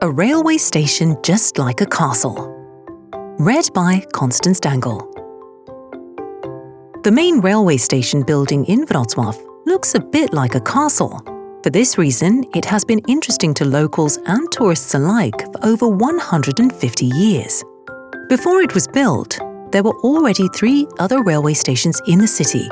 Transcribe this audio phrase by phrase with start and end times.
[0.00, 2.54] A railway station just like a castle.
[3.40, 5.02] Read by Constance Dangel.
[7.02, 11.20] The main railway station building in Wrocław looks a bit like a castle.
[11.64, 17.04] For this reason, it has been interesting to locals and tourists alike for over 150
[17.04, 17.64] years.
[18.28, 19.40] Before it was built,
[19.72, 22.68] there were already three other railway stations in the city.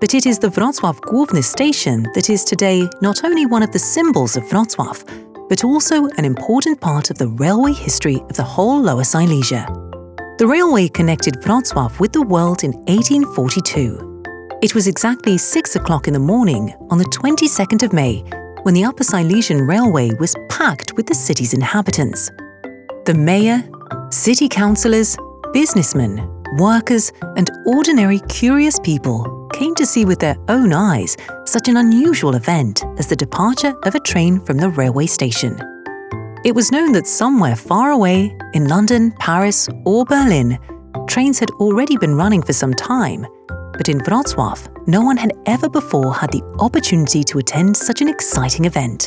[0.00, 3.80] But it is the Wrocław Główny station that is today not only one of the
[3.80, 8.82] symbols of Wrocław, but also an important part of the railway history of the whole
[8.82, 9.66] Lower Silesia.
[10.38, 14.58] The railway connected Wrocław with the world in 1842.
[14.62, 18.24] It was exactly 6 o'clock in the morning on the 22nd of May
[18.62, 22.30] when the Upper Silesian Railway was packed with the city's inhabitants.
[23.04, 23.62] The mayor,
[24.10, 25.16] city councillors,
[25.52, 26.28] businessmen,
[26.58, 32.36] workers, and ordinary curious people came to see with their own eyes such an unusual
[32.36, 35.58] event as the departure of a train from the railway station.
[36.44, 40.56] It was known that somewhere far away, in London, Paris, or Berlin,
[41.08, 43.26] trains had already been running for some time,
[43.76, 48.08] but in Wrocław, no one had ever before had the opportunity to attend such an
[48.08, 49.06] exciting event.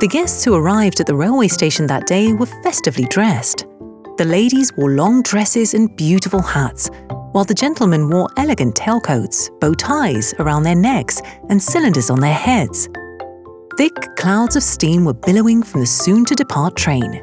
[0.00, 3.64] The guests who arrived at the railway station that day were festively dressed.
[4.16, 6.88] The ladies wore long dresses and beautiful hats,
[7.32, 12.32] while the gentlemen wore elegant tailcoats, bow ties around their necks, and cylinders on their
[12.32, 12.88] heads.
[13.76, 17.22] Thick clouds of steam were billowing from the soon to depart train.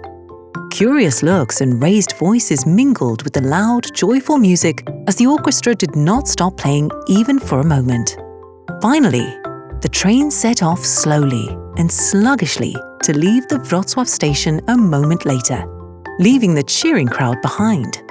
[0.70, 5.96] Curious looks and raised voices mingled with the loud, joyful music as the orchestra did
[5.96, 8.18] not stop playing even for a moment.
[8.84, 9.36] Finally,
[9.82, 11.48] the train set off slowly
[11.78, 15.68] and sluggishly to leave the Wrocław station a moment later
[16.20, 18.04] leaving the cheering crowd behind.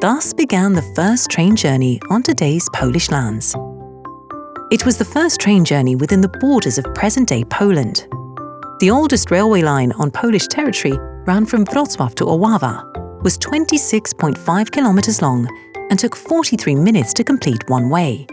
[0.00, 3.54] Thus began the first train journey on today's Polish lands.
[4.70, 8.06] It was the first train journey within the borders of present day Poland.
[8.80, 15.22] The oldest railway line on Polish territory ran from Wrocław to Oława, was 26.5 kilometers
[15.22, 15.48] long,
[15.90, 18.26] and took 43 minutes to complete one way.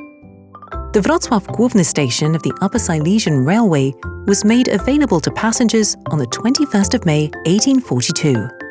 [0.94, 3.94] The Wrocław Główny station of the Upper Silesian Railway
[4.28, 8.62] was made available to passengers on the 21st of May 1842.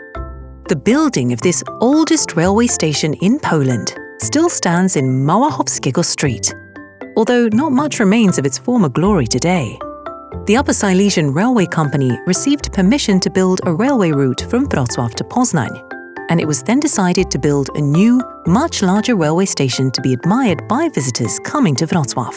[0.69, 6.55] The building of this oldest railway station in Poland still stands in Małachowskiego Street,
[7.17, 9.77] although not much remains of its former glory today.
[10.47, 15.25] The Upper Silesian Railway Company received permission to build a railway route from Wrocław to
[15.25, 15.77] Poznań,
[16.31, 20.13] and it was then decided to build a new, much larger railway station to be
[20.13, 22.37] admired by visitors coming to Wrocław.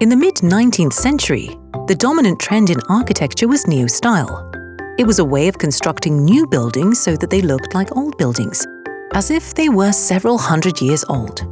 [0.00, 1.48] In the mid 19th century,
[1.86, 4.50] the dominant trend in architecture was neo style,
[4.96, 8.64] it was a way of constructing new buildings so that they looked like old buildings,
[9.12, 11.42] as if they were several hundred years old.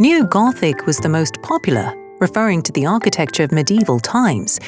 [0.00, 4.58] Neo Gothic was the most popular, referring to the architecture of medieval times.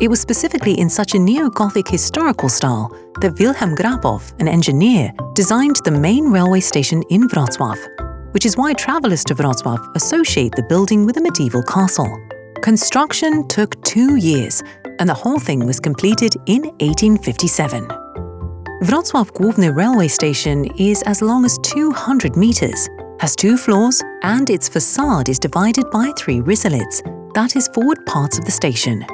[0.00, 5.12] It was specifically in such a neo Gothic historical style that Wilhelm Grapow, an engineer,
[5.34, 10.64] designed the main railway station in Wrocław, which is why travelers to Wrocław associate the
[10.64, 12.18] building with a medieval castle.
[12.62, 14.64] Construction took two years,
[14.98, 17.88] and the whole thing was completed in 1857.
[18.82, 22.88] Wrocław Główny railway station is as long as 200 meters,
[23.20, 27.02] has two floors, and its facade is divided by three risalits,
[27.34, 29.04] that is forward parts of the station.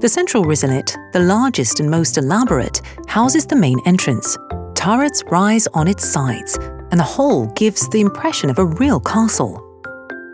[0.00, 4.36] The central risalit, the largest and most elaborate, houses the main entrance.
[4.74, 6.58] Turrets rise on its sides,
[6.90, 9.62] and the whole gives the impression of a real castle.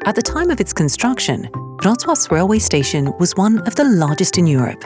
[0.06, 1.48] At the time of its construction,
[1.82, 4.82] Wrocław's railway station was one of the largest in Europe.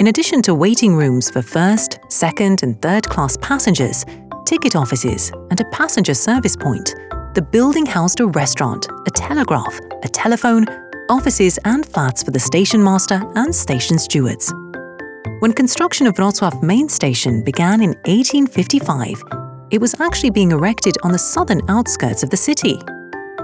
[0.00, 4.04] In addition to waiting rooms for first, second, and third class passengers,
[4.44, 6.96] ticket offices, and a passenger service point,
[7.34, 10.66] the building housed a restaurant, a telegraph, a telephone,
[11.08, 14.52] offices, and flats for the station master and station stewards.
[15.38, 19.22] When construction of Wrocław main station began in 1855,
[19.70, 22.80] it was actually being erected on the southern outskirts of the city.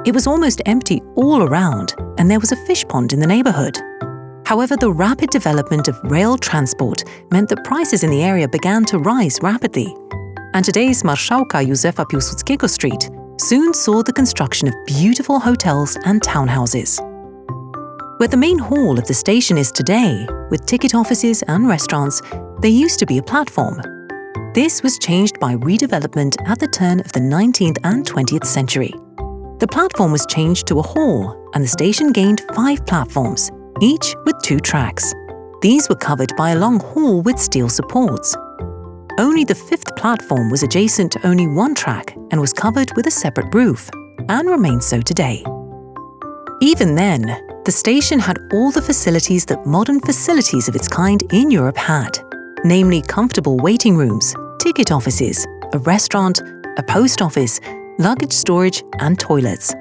[0.09, 3.79] It was almost empty all around, and there was a fish pond in the neighborhood.
[4.47, 9.01] However, the rapid development of rail transport meant that prices in the area began to
[9.01, 9.95] rise rapidly,
[10.55, 16.99] and today's Marszałka Józefa Piłsudskiego Street soon saw the construction of beautiful hotels and townhouses.
[18.17, 22.23] Where the main hall of the station is today, with ticket offices and restaurants,
[22.63, 23.83] there used to be a platform.
[24.55, 28.95] This was changed by redevelopment at the turn of the 19th and 20th century.
[29.61, 33.51] The platform was changed to a hall, and the station gained five platforms,
[33.81, 35.13] each with two tracks.
[35.63, 38.37] These were covered by a long hall with steel supports.
[39.19, 43.11] Only the fifth platform was adjacent to only one track and was covered with a
[43.11, 43.91] separate roof,
[44.29, 45.43] and remains so today.
[46.61, 47.23] Even then,
[47.65, 52.17] the station had all the facilities that modern facilities of its kind in Europe had.
[52.65, 56.41] namely comfortable waiting rooms, ticket offices, a restaurant,
[56.77, 57.61] a post office,
[57.99, 59.75] luggage storage, and toilets.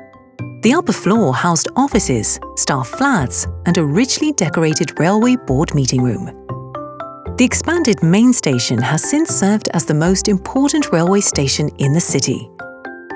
[0.63, 6.25] The upper floor housed offices, staff flats, and a richly decorated railway board meeting room.
[7.37, 12.01] The expanded main station has since served as the most important railway station in the
[12.01, 12.49] city.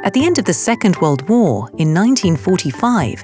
[0.04, 3.24] At the end of the Second World War in 1945,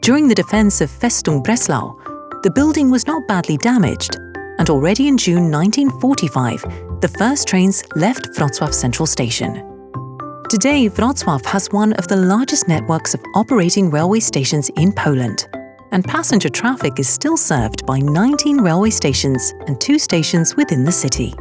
[0.00, 1.94] during the defense of Festung Breslau,
[2.42, 4.16] the building was not badly damaged,
[4.58, 6.62] and already in June 1945,
[7.02, 9.77] the first trains left Wrocław Central Station.
[10.48, 15.46] Today, Wrocław has one of the largest networks of operating railway stations in Poland,
[15.92, 20.92] and passenger traffic is still served by 19 railway stations and two stations within the
[20.92, 21.34] city.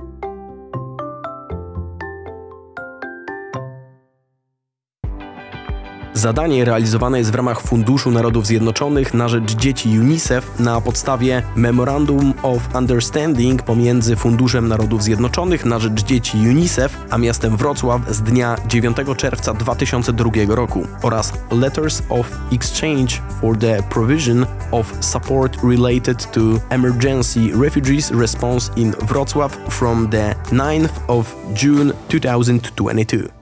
[6.18, 12.34] Zadanie realizowane jest w ramach Funduszu Narodów Zjednoczonych na rzecz dzieci UNICEF na podstawie Memorandum
[12.44, 18.56] of Understanding pomiędzy Funduszem Narodów Zjednoczonych na rzecz dzieci UNICEF a miastem Wrocław z dnia
[18.68, 26.42] 9 czerwca 2002 roku oraz Letters of Exchange for the Provision of Support Related to
[26.70, 33.37] Emergency Refugees Response in Wrocław from the 9th of June 2022.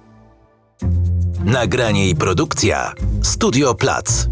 [1.46, 2.94] Nagranie i produkcja
[3.24, 4.28] Studio Plac.